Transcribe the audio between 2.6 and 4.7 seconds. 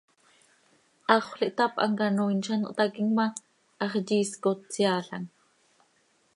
htaquim ma, hax yiisc oo,